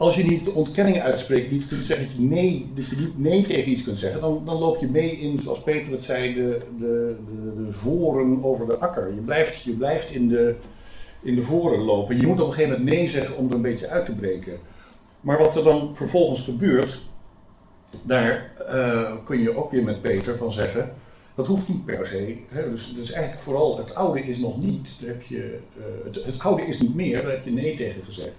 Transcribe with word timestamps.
als 0.00 0.16
je 0.16 0.24
niet 0.24 0.44
de 0.44 0.52
ontkenning 0.52 1.00
uitspreekt, 1.00 1.50
niet 1.50 1.66
kunt 1.66 1.84
zeggen 1.84 2.06
dat 2.06 2.16
je 2.16 2.22
nee, 2.22 2.70
dat 2.74 2.86
je 2.86 2.96
niet 2.96 3.18
nee 3.18 3.42
tegen 3.42 3.70
iets 3.70 3.82
kunt 3.82 3.98
zeggen, 3.98 4.20
dan, 4.20 4.42
dan 4.44 4.58
loop 4.58 4.76
je 4.78 4.88
mee 4.88 5.10
in, 5.10 5.38
zoals 5.38 5.62
Peter 5.62 5.92
het 5.92 6.04
zei, 6.04 6.34
de, 6.34 6.60
de, 6.78 7.16
de, 7.26 7.64
de 7.64 7.72
voren 7.72 8.44
over 8.44 8.66
de 8.66 8.76
akker. 8.76 9.14
Je 9.14 9.20
blijft, 9.20 9.62
je 9.62 9.72
blijft 9.72 10.10
in, 10.10 10.28
de, 10.28 10.54
in 11.22 11.34
de 11.34 11.42
voren 11.42 11.78
lopen. 11.78 12.20
Je 12.20 12.26
moet 12.26 12.40
op 12.40 12.46
een 12.46 12.52
gegeven 12.52 12.78
moment 12.78 12.96
nee 12.96 13.08
zeggen 13.08 13.36
om 13.36 13.48
er 13.48 13.54
een 13.54 13.62
beetje 13.62 13.88
uit 13.88 14.06
te 14.06 14.14
breken. 14.14 14.58
Maar 15.20 15.38
wat 15.38 15.56
er 15.56 15.64
dan 15.64 15.90
vervolgens 15.94 16.42
gebeurt, 16.42 17.00
daar 18.02 18.52
uh, 18.74 19.12
kun 19.24 19.40
je 19.40 19.56
ook 19.56 19.70
weer 19.70 19.84
met 19.84 20.02
Peter 20.02 20.36
van 20.36 20.52
zeggen. 20.52 20.92
Dat 21.34 21.46
hoeft 21.46 21.68
niet 21.68 21.84
per 21.84 22.06
se. 22.06 22.36
Hè? 22.48 22.70
Dus, 22.70 22.92
dus 22.94 23.12
eigenlijk 23.12 23.42
vooral 23.42 23.78
het 23.78 23.94
oude 23.94 24.20
is 24.20 24.38
nog 24.38 24.60
niet. 24.60 24.88
Heb 25.04 25.22
je, 25.22 25.58
uh, 25.78 25.84
het, 26.04 26.24
het 26.24 26.38
oude 26.38 26.62
is 26.62 26.80
niet 26.80 26.94
meer, 26.94 27.22
daar 27.22 27.30
heb 27.30 27.44
je 27.44 27.52
nee 27.52 27.76
tegen 27.76 28.02
gezegd. 28.02 28.36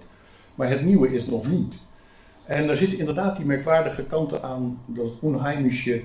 Maar 0.54 0.68
het 0.68 0.84
nieuwe 0.84 1.14
is 1.14 1.26
nog 1.26 1.50
niet. 1.50 1.78
En 2.44 2.66
daar 2.66 2.76
zitten 2.76 2.98
inderdaad 2.98 3.36
die 3.36 3.46
merkwaardige 3.46 4.04
kanten 4.04 4.42
aan, 4.42 4.78
dat 4.86 5.12
onheimische 5.20 6.02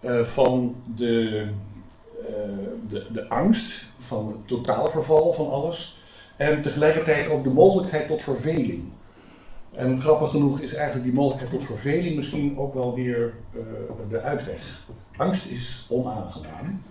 uh, 0.00 0.22
van 0.22 0.76
de, 0.96 1.46
uh, 2.20 2.28
de, 2.88 3.06
de 3.12 3.28
angst, 3.28 3.86
van 3.98 4.26
het 4.26 4.48
totaalverval 4.48 5.32
van 5.32 5.50
alles. 5.50 6.00
En 6.36 6.62
tegelijkertijd 6.62 7.28
ook 7.28 7.44
de 7.44 7.50
mogelijkheid 7.50 8.08
tot 8.08 8.22
verveling. 8.22 8.82
En 9.72 10.00
grappig 10.00 10.30
genoeg 10.30 10.60
is 10.60 10.74
eigenlijk 10.74 11.04
die 11.04 11.14
mogelijkheid 11.14 11.52
tot 11.52 11.64
verveling 11.64 12.16
misschien 12.16 12.58
ook 12.58 12.74
wel 12.74 12.94
weer 12.94 13.32
uh, 13.54 13.62
de 14.08 14.20
uitweg. 14.20 14.86
Angst 15.16 15.46
is 15.50 15.86
onaangenaam. 15.88 16.82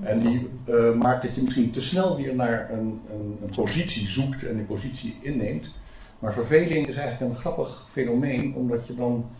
En 0.00 0.18
die 0.18 0.48
maakt 0.94 1.22
dat 1.22 1.34
je 1.34 1.42
misschien 1.42 1.70
te 1.70 1.82
snel 1.82 2.16
weer 2.16 2.34
naar 2.34 2.70
een, 2.72 3.00
een, 3.12 3.38
een 3.42 3.54
positie 3.54 4.08
zoekt 4.08 4.46
en 4.46 4.56
die 4.56 4.64
positie 4.64 5.18
inneemt. 5.20 5.70
Maar 6.18 6.32
verveling 6.32 6.86
is 6.86 6.96
eigenlijk 6.96 7.32
een 7.32 7.40
grappig 7.40 7.86
fenomeen, 7.90 8.54
omdat 8.54 8.86
je 8.86 8.94
dan 8.94 9.30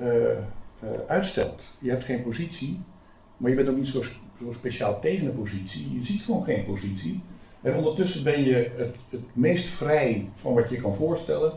uh, 0.00 0.08
uitstelt. 1.06 1.62
Je 1.78 1.90
hebt 1.90 2.04
geen 2.04 2.22
positie, 2.22 2.80
maar 3.36 3.50
je 3.50 3.56
bent 3.56 3.68
ook 3.68 3.76
niet 3.76 3.88
zo, 3.88 4.02
speciaal 4.52 5.00
tegen 5.00 5.26
een 5.26 5.34
positie. 5.34 5.94
Je 5.98 6.04
ziet 6.04 6.22
gewoon 6.22 6.44
geen 6.44 6.64
positie. 6.64 7.20
En 7.62 7.74
ondertussen 7.74 8.24
ben 8.24 8.44
je 8.44 8.70
het, 8.76 8.96
het 9.08 9.20
meest 9.32 9.68
vrij 9.68 10.30
van 10.34 10.54
wat 10.54 10.68
je 10.70 10.76
kan 10.76 10.94
voorstellen. 10.94 11.52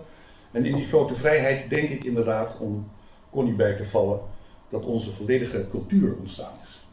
En 0.51 0.65
in 0.65 0.75
die 0.75 0.87
grote 0.87 1.15
vrijheid 1.15 1.69
denk 1.69 1.89
ik 1.89 2.03
inderdaad, 2.03 2.59
om 2.59 2.87
Connie 3.29 3.53
bij 3.53 3.75
te 3.75 3.87
vallen, 3.87 4.19
dat 4.69 4.85
onze 4.85 5.13
volledige 5.13 5.67
cultuur 5.69 6.15
ontstaan 6.19 6.53
is. 6.63 6.87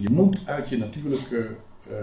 Je 0.00 0.10
moet 0.10 0.40
uit 0.44 0.68
je 0.68 0.76
natuurlijke 0.76 1.50
uh, 1.90 1.96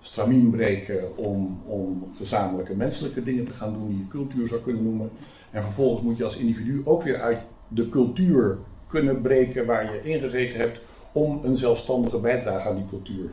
stramien 0.00 0.50
breken 0.50 1.16
om, 1.16 1.62
om 1.66 2.10
gezamenlijke 2.16 2.76
menselijke 2.76 3.22
dingen 3.22 3.44
te 3.44 3.52
gaan 3.52 3.72
doen 3.72 3.88
die 3.88 3.98
je 3.98 4.08
cultuur 4.08 4.48
zou 4.48 4.60
kunnen 4.60 4.82
noemen. 4.82 5.10
En 5.50 5.62
vervolgens 5.62 6.02
moet 6.02 6.16
je 6.16 6.24
als 6.24 6.36
individu 6.36 6.80
ook 6.84 7.02
weer 7.02 7.20
uit 7.20 7.38
de 7.68 7.88
cultuur 7.88 8.58
kunnen 8.86 9.20
breken 9.20 9.66
waar 9.66 9.92
je 9.92 10.02
ingezeten 10.02 10.58
hebt 10.58 10.80
om 11.12 11.40
een 11.42 11.56
zelfstandige 11.56 12.18
bijdrage 12.18 12.68
aan 12.68 12.74
die 12.74 12.88
cultuur 12.88 13.30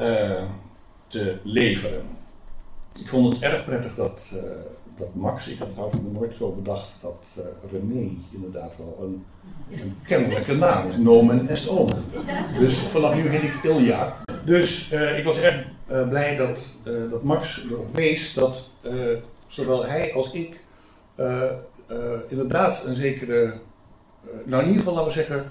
uh, 0.00 0.42
te 1.06 1.38
leveren. 1.42 2.02
Ik 2.98 3.08
vond 3.08 3.32
het 3.32 3.42
erg 3.42 3.64
prettig 3.64 3.94
dat, 3.94 4.20
uh, 4.34 4.40
dat 4.98 5.14
Max, 5.14 5.48
ik 5.48 5.58
had 5.58 5.70
trouwens 5.72 6.00
nog 6.02 6.12
nooit 6.12 6.36
zo 6.36 6.52
bedacht 6.52 6.96
dat 7.00 7.24
uh, 7.38 7.44
René 7.70 8.10
inderdaad 8.30 8.76
wel 8.76 8.98
een, 9.00 9.24
een 9.70 9.96
kennelijke 10.02 10.54
naam 10.54 10.88
is. 10.88 10.96
Nomen 10.96 11.48
est 11.48 11.68
omen. 11.68 12.04
Dus 12.58 12.78
vanaf 12.78 13.14
nu 13.14 13.28
heet 13.28 13.42
ik 13.42 13.62
Ilja. 13.62 14.16
Dus 14.44 14.92
uh, 14.92 15.18
ik 15.18 15.24
was 15.24 15.38
erg 15.38 15.64
uh, 15.90 16.08
blij 16.08 16.36
dat, 16.36 16.60
uh, 16.84 17.10
dat 17.10 17.22
Max 17.22 17.64
erop 17.70 17.94
wees 17.94 18.34
dat 18.34 18.70
zowel 19.48 19.86
hij 19.86 20.12
als 20.12 20.32
ik 20.32 20.62
inderdaad 22.28 22.84
een 22.84 22.94
zekere, 22.94 23.54
nou 24.44 24.62
in 24.62 24.68
ieder 24.68 24.82
geval 24.82 24.94
laten 24.94 25.08
we 25.08 25.14
zeggen, 25.14 25.50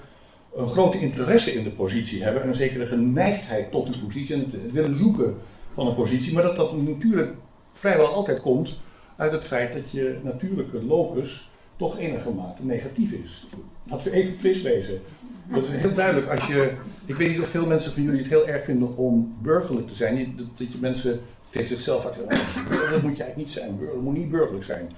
een 0.54 0.68
grote 0.68 0.98
interesse 0.98 1.52
in 1.52 1.64
de 1.64 1.70
positie 1.70 2.22
hebben 2.22 2.42
en 2.42 2.48
een 2.48 2.56
zekere 2.56 2.86
geneigdheid 2.86 3.70
tot 3.70 3.92
de 3.92 3.98
positie 3.98 4.34
en 4.34 4.50
het 4.50 4.72
willen 4.72 4.96
zoeken 4.96 5.36
van 5.74 5.86
een 5.86 5.94
positie, 5.94 6.32
maar 6.32 6.42
dat 6.42 6.56
dat 6.56 6.76
natuurlijk 6.76 7.32
vrijwel 7.72 8.06
altijd 8.06 8.40
komt 8.40 8.78
uit 9.16 9.32
het 9.32 9.44
feit 9.44 9.72
dat 9.72 9.90
je 9.90 10.18
natuurlijke 10.22 10.84
locus 10.84 11.48
toch 11.76 11.98
enigermate 11.98 12.64
negatief 12.64 13.12
is. 13.12 13.46
Laten 13.84 14.10
we 14.10 14.16
even 14.16 14.36
fris 14.36 14.62
wezen. 14.62 15.00
Dat 15.46 15.62
is 15.62 15.68
heel 15.68 15.94
duidelijk. 15.94 16.30
Als 16.30 16.46
je, 16.46 16.72
ik 17.06 17.14
weet 17.14 17.28
niet 17.28 17.40
of 17.40 17.48
veel 17.48 17.66
mensen 17.66 17.92
van 17.92 18.02
jullie 18.02 18.18
het 18.18 18.28
heel 18.28 18.46
erg 18.46 18.64
vinden 18.64 18.96
om 18.96 19.36
burgerlijk 19.42 19.88
te 19.88 19.94
zijn. 19.94 20.36
Dat, 20.36 20.72
je 20.72 20.78
mensen 20.80 21.20
tegen 21.50 21.68
zichzelf 21.68 22.06
accepteren. 22.06 22.90
Dat 22.90 23.02
moet 23.02 23.16
je 23.16 23.22
eigenlijk 23.22 23.36
niet 23.36 23.50
zijn. 23.50 23.78
Dat 23.80 24.02
moet 24.02 24.16
niet 24.16 24.30
burgerlijk 24.30 24.64
zijn. 24.64 24.90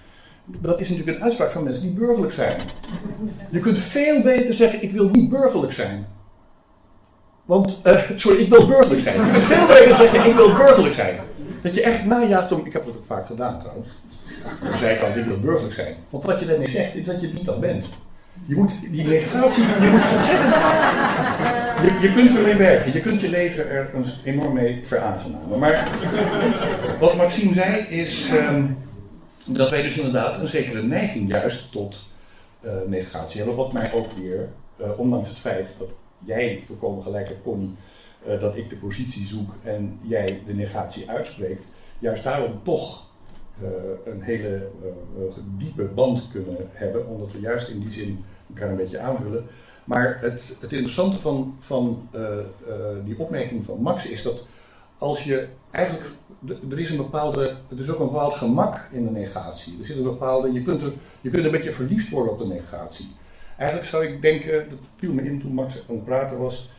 Maar 0.45 0.71
dat 0.71 0.81
is 0.81 0.89
natuurlijk 0.89 1.17
een 1.17 1.23
uitspraak 1.23 1.51
van 1.51 1.65
mensen 1.65 1.83
die 1.83 1.93
burgerlijk 1.93 2.33
zijn. 2.33 2.61
Je 3.51 3.61
kunt 3.61 3.79
veel 3.79 4.23
beter 4.23 4.55
zeggen: 4.55 4.83
Ik 4.83 4.93
wil 4.93 5.09
niet 5.09 5.31
burgerlijk 5.31 5.73
zijn. 5.73 6.07
Want, 7.45 7.81
uh, 7.87 8.11
sorry, 8.17 8.39
ik 8.39 8.49
wil 8.49 8.67
burgerlijk 8.67 9.01
zijn. 9.01 9.27
Je 9.27 9.33
kunt 9.33 9.45
veel 9.45 9.67
beter 9.67 9.97
zeggen: 9.97 10.31
Ik 10.31 10.35
wil 10.35 10.55
burgerlijk 10.55 10.95
zijn. 10.95 11.17
Dat 11.67 11.75
je 11.75 11.83
echt 11.83 12.05
najaagt 12.05 12.53
om. 12.53 12.67
Ik 12.67 12.73
heb 12.73 12.85
dat 12.85 12.97
ook 12.97 13.05
vaak 13.07 13.27
gedaan 13.27 13.59
trouwens. 13.61 13.89
Dan 14.63 14.79
zei 14.79 14.95
ik 14.95 15.03
al: 15.03 15.09
Ik 15.09 15.25
wil 15.25 15.39
burgerlijk 15.39 15.75
zijn. 15.75 15.95
Want 16.11 16.25
wat 16.25 16.41
je 16.41 16.47
daarmee 16.47 16.69
zegt, 16.69 16.95
is 16.95 17.07
dat 17.07 17.21
je 17.21 17.27
het 17.27 17.39
niet 17.39 17.49
al 17.49 17.59
bent. 17.59 17.89
Je 18.47 18.55
moet 18.55 18.73
die 18.91 19.09
legislatie, 19.09 19.63
je 19.63 19.89
moet. 19.91 20.03
Je, 21.83 22.09
je 22.09 22.15
kunt 22.15 22.37
ermee 22.37 22.55
werken, 22.55 22.93
je 22.93 23.01
kunt 23.01 23.21
je 23.21 23.29
leven 23.29 23.71
er 23.71 23.91
enorm 24.25 24.53
mee 24.53 24.81
veraangenamen. 24.85 25.59
Maar 25.59 25.89
wat 27.01 27.17
Maxime 27.17 27.55
zei 27.55 27.77
is 27.79 28.31
um, 28.31 28.79
dat 29.47 29.71
wij 29.71 29.83
dus 29.83 29.97
inderdaad 29.97 30.39
een 30.39 30.49
zekere 30.49 30.83
neiging 30.83 31.31
juist 31.31 31.73
tot 31.73 32.09
uh, 32.65 32.73
negatie 32.87 33.37
hebben. 33.37 33.57
Wat 33.57 33.73
mij 33.73 33.93
ook 33.93 34.13
weer, 34.13 34.49
uh, 34.81 34.87
ondanks 34.99 35.29
het 35.29 35.39
feit 35.39 35.75
dat 35.79 35.89
jij 36.19 36.63
volkomen 36.67 37.03
gelijk 37.03 37.29
hebt, 37.29 37.43
uh, 38.29 38.41
dat 38.41 38.57
ik 38.57 38.71
de 38.71 38.77
positie 38.77 39.27
zoek 39.27 39.55
en 39.63 39.99
jij 40.03 40.43
de 40.47 40.55
negatie 40.55 41.11
uitspreekt, 41.11 41.65
juist 41.99 42.25
daarom 42.25 42.61
toch 42.63 43.05
uh, 43.63 43.69
een 44.05 44.23
hele 44.23 44.69
uh, 44.85 45.23
diepe 45.59 45.85
band 45.85 46.29
kunnen 46.33 46.57
hebben, 46.73 47.07
omdat 47.07 47.33
we 47.33 47.41
juist 47.41 47.69
in 47.69 47.81
die 47.81 47.93
zin 47.93 48.25
elkaar 48.49 48.71
een 48.71 48.77
beetje 48.77 48.99
aanvullen. 48.99 49.45
Maar 49.85 50.19
het, 50.21 50.57
het 50.61 50.73
interessante 50.73 51.19
van, 51.19 51.57
van 51.61 52.09
die 53.05 53.19
opmerking 53.19 53.65
van 53.65 53.81
Max 53.81 54.07
is 54.07 54.23
dat 54.23 54.47
als 54.99 55.25
je 55.25 55.47
eigenlijk, 55.71 56.11
er 56.71 56.79
is 56.79 56.91
een 56.91 56.97
bepaalde, 56.97 57.57
er 57.71 57.81
is 57.81 57.91
ook 57.91 58.01
een 58.01 58.07
bepaald 58.07 58.35
gemak 58.35 58.89
in 58.93 59.05
de 59.05 59.11
negatie. 59.11 59.77
Er 59.81 59.87
zit 59.87 59.97
een 59.97 60.03
bepaalde, 60.03 60.53
je 60.53 60.63
kunt, 60.63 60.83
er, 60.83 60.93
je 61.21 61.31
kunt 61.31 61.45
een 61.45 61.51
beetje 61.51 61.73
verliefd 61.73 62.11
worden 62.11 62.33
op 62.33 62.39
de 62.39 62.47
negatie. 62.47 63.09
Eigenlijk 63.57 63.89
zou 63.89 64.05
ik 64.05 64.23
denken, 64.23 64.69
dat 64.69 64.79
viel 64.97 65.13
me 65.13 65.23
in 65.23 65.41
toen 65.41 65.53
Max 65.53 65.75
aan 65.89 65.95
het 65.95 66.05
praten 66.05 66.39
was, 66.39 66.71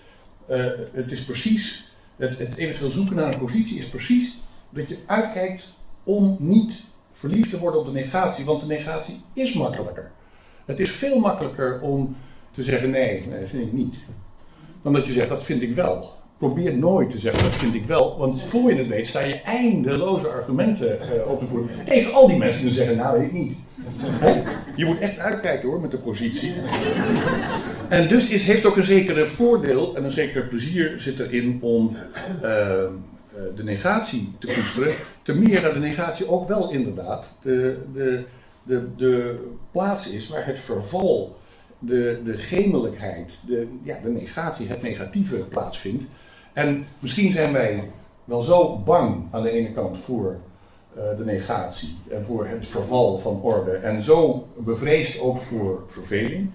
het 0.91 1.11
is 1.11 1.23
precies, 1.23 1.91
het, 2.15 2.39
het 2.39 2.55
eventueel 2.55 2.91
zoeken 2.91 3.15
naar 3.15 3.33
een 3.33 3.39
positie 3.39 3.77
is 3.77 3.87
precies 3.87 4.37
dat 4.69 4.89
je 4.89 4.97
uitkijkt 5.05 5.73
om 6.03 6.35
niet 6.39 6.83
verliefd 7.11 7.49
te 7.49 7.59
worden 7.59 7.79
op 7.79 7.85
de 7.85 7.91
negatie, 7.91 8.45
want 8.45 8.61
de 8.61 8.67
negatie 8.67 9.21
is 9.33 9.53
makkelijker. 9.53 10.11
Het 10.65 10.79
is 10.79 10.91
veel 10.91 11.19
makkelijker 11.19 11.81
om 11.81 12.15
te 12.51 12.63
zeggen 12.63 12.89
nee, 12.89 13.23
dat 13.29 13.49
vind 13.49 13.63
ik 13.63 13.73
niet. 13.73 13.95
Dan 14.81 14.93
dat 14.93 15.05
je 15.05 15.13
zegt 15.13 15.29
dat 15.29 15.43
vind 15.43 15.61
ik 15.61 15.75
wel. 15.75 16.15
Probeer 16.37 16.77
nooit 16.77 17.11
te 17.11 17.19
zeggen 17.19 17.43
dat 17.43 17.55
vind 17.55 17.73
ik 17.73 17.85
wel, 17.85 18.17
want 18.17 18.41
voor 18.41 18.71
je 18.71 18.77
het 18.77 18.87
weet 18.87 19.07
sta 19.07 19.19
je 19.19 19.41
eindeloze 19.41 20.27
argumenten 20.27 20.99
uh, 21.01 21.31
op 21.31 21.39
te 21.39 21.47
voeren. 21.47 21.69
Tegen 21.85 22.13
al 22.13 22.27
die 22.27 22.37
mensen 22.37 22.61
die 22.61 22.71
zeggen 22.71 22.97
nou 22.97 23.19
weet 23.19 23.27
ik 23.27 23.33
niet. 23.33 23.53
Je 24.75 24.85
moet 24.85 24.99
echt 24.99 25.19
uitkijken 25.19 25.69
hoor 25.69 25.79
met 25.79 25.91
de 25.91 25.97
positie. 25.97 26.53
En 27.89 28.07
dus 28.07 28.43
heeft 28.43 28.65
ook 28.65 28.77
een 28.77 28.83
zekere 28.83 29.27
voordeel 29.27 29.95
en 29.95 30.03
een 30.03 30.11
zeker 30.11 30.43
plezier 30.43 31.01
zit 31.01 31.19
erin 31.19 31.59
om 31.61 31.95
uh, 32.35 32.41
de 33.55 33.63
negatie 33.63 34.33
te 34.39 34.47
koesteren. 34.47 34.93
Te 35.21 35.35
meer 35.35 35.61
dat 35.61 35.73
de 35.73 35.79
negatie 35.79 36.29
ook 36.29 36.47
wel 36.47 36.71
inderdaad 36.71 37.37
de, 37.41 37.77
de, 37.93 38.23
de, 38.63 38.95
de 38.95 39.45
plaats 39.71 40.09
is 40.09 40.27
waar 40.27 40.45
het 40.45 40.59
verval, 40.59 41.37
de, 41.79 42.21
de 42.23 42.37
gemelijkheid, 42.37 43.39
de, 43.47 43.67
ja, 43.83 43.97
de 44.03 44.09
negatie, 44.09 44.67
het 44.67 44.81
negatieve 44.81 45.35
plaatsvindt. 45.35 46.03
En 46.53 46.87
misschien 46.99 47.31
zijn 47.31 47.53
wij 47.53 47.91
wel 48.23 48.41
zo 48.41 48.77
bang 48.77 49.23
aan 49.31 49.43
de 49.43 49.51
ene 49.51 49.71
kant 49.71 49.97
voor 49.97 50.35
uh, 50.97 51.17
de 51.17 51.25
negatie 51.25 51.95
en 52.09 52.23
voor 52.23 52.47
het 52.47 52.67
verval 52.67 53.17
van 53.17 53.41
orde 53.41 53.71
en 53.71 54.01
zo 54.01 54.47
bevreesd 54.57 55.19
ook 55.19 55.39
voor 55.39 55.83
verveling, 55.87 56.49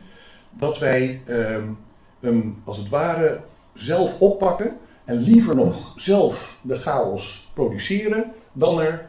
dat 0.52 0.78
wij 0.78 1.20
um, 1.28 1.78
hem 2.20 2.62
als 2.64 2.78
het 2.78 2.88
ware 2.88 3.40
zelf 3.74 4.20
oppakken 4.20 4.76
en 5.04 5.16
liever 5.16 5.56
nog 5.56 5.94
zelf 5.96 6.60
de 6.62 6.74
chaos 6.74 7.50
produceren 7.54 8.32
dan 8.52 8.80
er 8.80 9.06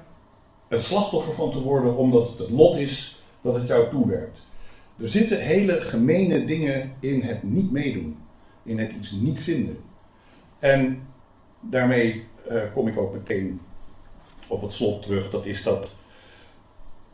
een 0.67 0.83
slachtoffer 0.83 1.33
van 1.33 1.51
te 1.51 1.61
worden 1.61 1.97
omdat 1.97 2.29
het 2.29 2.39
het 2.39 2.49
lot 2.49 2.75
is 2.75 3.23
dat 3.41 3.55
het 3.55 3.67
jou 3.67 3.89
toewerpt. 3.89 4.41
Er 5.01 5.09
zitten 5.09 5.39
hele 5.39 5.81
gemene 5.81 6.45
dingen 6.45 6.93
in 6.99 7.21
het 7.21 7.43
niet 7.43 7.71
meedoen, 7.71 8.17
in 8.63 8.79
het 8.79 8.91
iets 8.91 9.11
niet 9.11 9.43
vinden. 9.43 9.77
En 10.59 11.07
daarmee 11.59 12.23
uh, 12.51 12.61
kom 12.73 12.87
ik 12.87 12.97
ook 12.97 13.13
meteen 13.13 13.61
op 14.47 14.61
het 14.61 14.73
slot 14.73 15.03
terug. 15.03 15.29
Dat 15.29 15.45
is 15.45 15.63
dat 15.63 15.89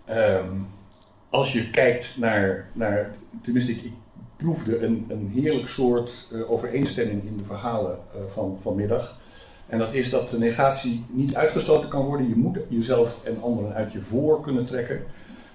ehm, 0.05 0.55
als 1.29 1.53
je 1.53 1.69
kijkt 1.69 2.17
naar, 2.17 2.69
naar 2.73 3.15
tenminste 3.41 3.71
ik 3.71 3.91
proefde 4.39 4.79
een, 4.79 5.05
een 5.07 5.31
heerlijk 5.33 5.67
soort 5.67 6.27
uh, 6.31 6.51
overeenstemming 6.51 7.23
in 7.23 7.37
de 7.37 7.43
verhalen 7.43 7.97
uh, 8.15 8.21
van 8.33 8.57
vanmiddag. 8.61 9.17
En 9.67 9.79
dat 9.79 9.93
is 9.93 10.09
dat 10.09 10.29
de 10.29 10.37
negatie 10.37 11.05
niet 11.09 11.35
uitgesloten 11.35 11.89
kan 11.89 12.05
worden. 12.05 12.29
Je 12.29 12.35
moet 12.35 12.57
jezelf 12.67 13.17
en 13.23 13.41
anderen 13.41 13.73
uit 13.73 13.91
je 13.91 14.01
voor 14.01 14.41
kunnen 14.41 14.65
trekken. 14.65 15.01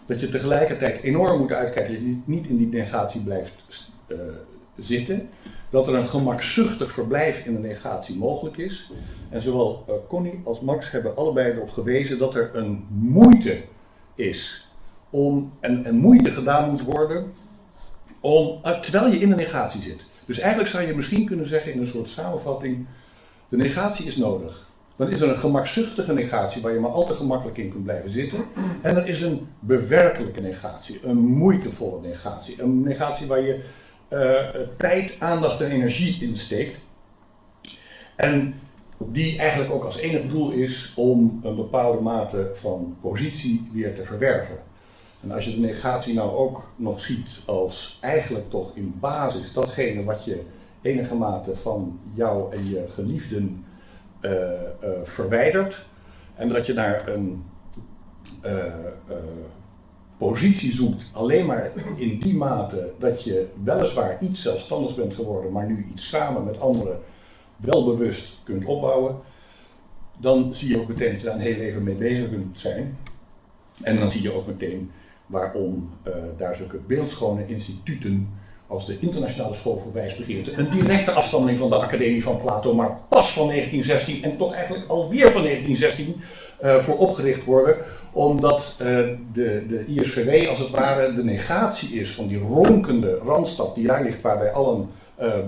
Dat 0.06 0.20
je 0.20 0.28
tegelijkertijd 0.28 1.02
enorm 1.02 1.38
moet 1.38 1.52
uitkijken 1.52 1.92
dat 1.92 2.02
je 2.02 2.20
niet 2.24 2.46
in 2.46 2.56
die 2.56 2.66
negatie 2.66 3.20
blijft 3.20 3.52
uh, 4.08 4.18
zitten. 4.76 5.28
Dat 5.70 5.88
er 5.88 5.94
een 5.94 6.08
gemakzuchtig 6.08 6.92
verblijf 6.92 7.46
in 7.46 7.52
de 7.54 7.60
negatie 7.60 8.16
mogelijk 8.16 8.56
is. 8.56 8.90
En 9.30 9.42
zowel 9.42 9.84
Connie 10.08 10.40
als 10.44 10.60
Max 10.60 10.90
hebben 10.90 11.16
allebei 11.16 11.52
erop 11.52 11.70
gewezen 11.70 12.18
dat 12.18 12.34
er 12.34 12.50
een 12.52 12.86
moeite 12.88 13.62
is. 14.14 14.68
Om, 15.10 15.52
en, 15.60 15.84
en 15.84 15.94
moeite 15.94 16.30
gedaan 16.30 16.70
moet 16.70 16.82
worden 16.82 17.32
om, 18.24 18.60
uh, 18.64 18.80
terwijl 18.80 19.12
je 19.12 19.18
in 19.18 19.28
de 19.28 19.34
negatie 19.34 19.82
zit. 19.82 20.06
Dus 20.26 20.38
eigenlijk 20.38 20.70
zou 20.70 20.86
je 20.86 20.94
misschien 20.94 21.26
kunnen 21.26 21.48
zeggen 21.48 21.72
in 21.72 21.80
een 21.80 21.86
soort 21.86 22.08
samenvatting: 22.08 22.86
de 23.48 23.56
negatie 23.56 24.06
is 24.06 24.16
nodig. 24.16 24.68
Dan 24.96 25.10
is 25.10 25.20
er 25.20 25.28
een 25.28 25.36
gemakzuchtige 25.36 26.12
negatie 26.12 26.62
waar 26.62 26.72
je 26.72 26.80
maar 26.80 26.90
al 26.90 27.06
te 27.06 27.14
gemakkelijk 27.14 27.58
in 27.58 27.70
kunt 27.70 27.84
blijven 27.84 28.10
zitten. 28.10 28.44
En 28.82 28.96
er 28.96 29.06
is 29.06 29.20
een 29.20 29.46
bewerkelijke 29.58 30.40
negatie, 30.40 30.98
een 31.02 31.16
moeitevolle 31.16 32.00
negatie. 32.00 32.62
Een 32.62 32.82
negatie 32.82 33.26
waar 33.26 33.40
je 33.40 33.60
uh, 34.12 34.60
tijd, 34.76 35.16
aandacht 35.18 35.60
en 35.60 35.70
energie 35.70 36.22
in 36.22 36.36
steekt. 36.36 36.78
En 38.16 38.54
die 38.98 39.38
eigenlijk 39.38 39.72
ook 39.72 39.84
als 39.84 39.96
enig 39.96 40.26
doel 40.26 40.50
is 40.50 40.92
om 40.96 41.40
een 41.42 41.56
bepaalde 41.56 42.00
mate 42.00 42.50
van 42.54 42.96
positie 43.00 43.68
weer 43.72 43.94
te 43.94 44.04
verwerven. 44.04 44.58
En 45.24 45.32
als 45.32 45.44
je 45.44 45.54
de 45.54 45.60
negatie 45.60 46.14
nou 46.14 46.30
ook 46.30 46.70
nog 46.76 47.00
ziet 47.00 47.28
als 47.44 47.98
eigenlijk 48.00 48.50
toch 48.50 48.70
in 48.74 48.94
basis 49.00 49.52
datgene 49.52 50.04
wat 50.04 50.24
je 50.24 50.42
enige 50.82 51.14
mate 51.14 51.56
van 51.56 52.00
jou 52.14 52.54
en 52.56 52.68
je 52.68 52.86
geliefden 52.90 53.64
uh, 54.20 54.32
uh, 54.32 54.88
verwijdert. 55.02 55.86
En 56.34 56.48
dat 56.48 56.66
je 56.66 56.72
naar 56.72 57.08
een 57.08 57.44
uh, 58.44 58.64
positie 60.16 60.72
zoekt, 60.72 61.06
alleen 61.12 61.46
maar 61.46 61.72
in 61.96 62.18
die 62.18 62.34
mate 62.34 62.92
dat 62.98 63.22
je 63.22 63.48
weliswaar 63.64 64.22
iets 64.22 64.42
zelfstandigs 64.42 64.94
bent 64.94 65.14
geworden, 65.14 65.52
maar 65.52 65.66
nu 65.66 65.86
iets 65.90 66.08
samen 66.08 66.44
met 66.44 66.60
anderen 66.60 67.00
wel 67.56 67.84
bewust 67.84 68.38
kunt 68.44 68.64
opbouwen, 68.64 69.16
dan 70.18 70.54
zie 70.54 70.68
je 70.68 70.80
ook 70.80 70.88
meteen 70.88 71.12
dat 71.12 71.20
je 71.20 71.26
daar 71.26 71.34
een 71.34 71.40
heel 71.40 71.56
leven 71.56 71.82
mee 71.82 71.94
bezig 71.94 72.28
kunt 72.28 72.58
zijn. 72.58 72.98
En 73.82 73.98
dan 73.98 74.10
zie 74.10 74.22
je 74.22 74.32
ook 74.32 74.46
meteen 74.46 74.90
waarom 75.26 75.90
uh, 76.06 76.14
daar 76.36 76.56
zulke 76.56 76.76
beeldschone 76.76 77.46
instituten 77.46 78.28
als 78.66 78.86
de 78.86 78.98
Internationale 78.98 79.54
School 79.54 79.78
voor 79.78 79.92
Wijsbegeerte, 79.92 80.52
een 80.58 80.70
directe 80.70 81.10
afstammeling 81.10 81.58
van 81.58 81.68
de 81.70 81.76
Academie 81.76 82.22
van 82.22 82.40
Plato, 82.40 82.74
maar 82.74 82.98
pas 83.08 83.32
van 83.32 83.46
1916 83.46 84.22
en 84.30 84.36
toch 84.36 84.54
eigenlijk 84.54 84.88
alweer 84.88 85.30
van 85.30 85.42
1916 85.42 86.22
uh, 86.62 86.76
voor 86.76 86.98
opgericht 86.98 87.44
worden, 87.44 87.76
omdat 88.12 88.78
uh, 88.80 88.86
de, 89.32 89.64
de 89.68 89.84
ISVW 89.86 90.48
als 90.48 90.58
het 90.58 90.70
ware 90.70 91.14
de 91.14 91.24
negatie 91.24 92.00
is 92.00 92.10
van 92.14 92.26
die 92.26 92.38
ronkende 92.38 93.18
randstad 93.18 93.74
die 93.74 93.86
daar 93.86 94.02
ligt, 94.02 94.20
waar 94.20 94.38
wij 94.38 94.52
allen 94.52 94.88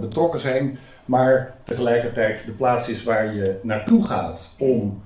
betrokken 0.01 0.41
zijn, 0.41 0.79
maar 1.05 1.55
tegelijkertijd 1.65 2.45
de 2.45 2.53
plaats 2.53 2.89
is 2.89 3.03
waar 3.03 3.35
je 3.35 3.59
naartoe 3.63 4.05
gaat 4.05 4.51
om 4.59 5.03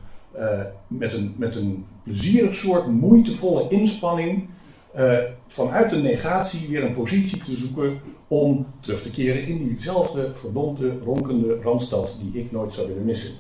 met, 0.87 1.13
een, 1.13 1.35
met 1.37 1.57
een 1.57 1.87
plezierig 2.03 2.55
soort 2.55 2.87
moeitevolle 2.87 3.69
inspanning 3.69 4.49
uh, 4.97 5.19
vanuit 5.47 5.91
de 5.91 5.97
negatie 5.97 6.69
weer 6.69 6.85
een 6.85 6.93
positie 6.93 7.43
te 7.43 7.57
zoeken 7.57 8.01
om 8.29 8.67
terug 8.81 9.03
te 9.03 9.11
keren 9.11 9.47
in 9.47 9.69
diezelfde 9.69 10.31
verdompte, 10.35 10.99
ronkende 11.05 11.61
randstad 11.63 12.17
die 12.21 12.43
ik 12.43 12.53
nooit 12.53 12.73
zou 12.73 12.89
willen 12.89 13.05
missen. 13.05 13.33